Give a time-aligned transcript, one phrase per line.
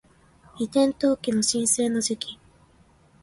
[0.57, 2.39] 移転登記の申請の時期